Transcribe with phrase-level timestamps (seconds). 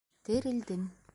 [0.25, 0.83] -Терелдем.